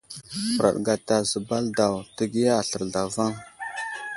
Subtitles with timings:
[0.53, 3.33] Huraɗ gata zəbal daw ,təgiya aslər zlavaŋ.